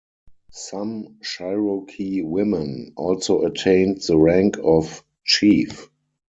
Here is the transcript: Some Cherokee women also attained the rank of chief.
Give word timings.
Some 0.49 1.19
Cherokee 1.21 2.23
women 2.23 2.93
also 2.97 3.43
attained 3.43 4.01
the 4.01 4.17
rank 4.17 4.57
of 4.63 5.03
chief. 5.23 5.91